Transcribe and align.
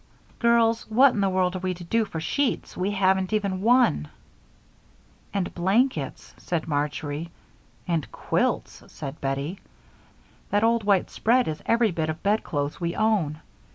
Girls, 0.39 0.89
what 0.89 1.13
in 1.13 1.21
the 1.21 1.29
world 1.29 1.55
are 1.55 1.59
we 1.59 1.75
to 1.75 1.83
do 1.83 2.05
for 2.05 2.19
sheets? 2.19 2.75
We 2.75 2.89
haven't 2.89 3.33
even 3.33 3.61
one." 3.61 4.07
"And 5.31 5.53
blankets?" 5.53 6.33
said 6.37 6.67
Marjory. 6.67 7.29
"And 7.87 8.11
quilts?" 8.11 8.81
said 8.87 9.21
Bettie. 9.21 9.59
"That 10.49 10.63
old 10.63 10.83
white 10.85 11.11
spread 11.11 11.47
is 11.47 11.61
every 11.67 11.91
bit 11.91 12.09
of 12.09 12.23
bedclothes 12.23 12.81
we 12.81 12.95
own. 12.95 13.41